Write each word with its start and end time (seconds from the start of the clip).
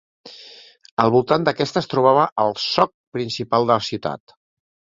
Al 1.03 1.11
voltant 1.15 1.45
d'aquesta 1.49 1.79
es 1.83 1.89
trobava 1.93 2.25
el 2.47 2.57
soc 2.65 2.95
principal 3.21 3.71
de 3.71 3.71
la 3.79 3.87
ciutat. 3.93 4.39